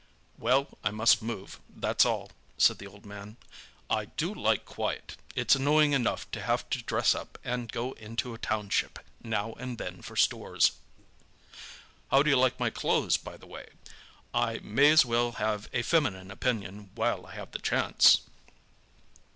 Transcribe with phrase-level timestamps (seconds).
[0.39, 3.37] "Well, I must move, that's all," said the old man.
[3.87, 8.39] "I do like quiet—it's annoying enough to have to dress up and go into a
[8.39, 10.71] township now and then for stores.
[12.09, 13.69] How do you like my clothes, by the way?
[14.33, 18.21] I may as well have a feminine opinion while I have the chance."